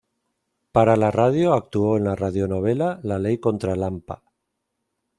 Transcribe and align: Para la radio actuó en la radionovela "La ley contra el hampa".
Para 0.71 0.95
la 0.97 1.11
radio 1.11 1.53
actuó 1.53 1.95
en 1.95 2.05
la 2.05 2.15
radionovela 2.15 2.99
"La 3.03 3.19
ley 3.19 3.37
contra 3.37 3.73
el 3.73 3.83
hampa". 3.83 4.23